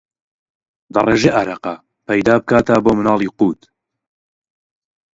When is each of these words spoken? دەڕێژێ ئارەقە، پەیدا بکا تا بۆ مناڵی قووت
دەڕێژێ 0.93 1.31
ئارەقە، 1.35 1.75
پەیدا 2.07 2.35
بکا 2.41 2.59
تا 2.67 2.75
بۆ 2.83 2.91
مناڵی 2.97 3.33
قووت 3.37 3.61